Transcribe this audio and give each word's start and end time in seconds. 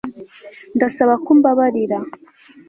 Ndasaba 0.75 1.13
ko 1.23 1.27
umbabarira 1.35 1.97